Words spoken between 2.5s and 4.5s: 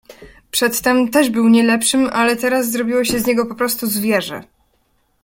zrobiło się z niego poprostu zwierzę."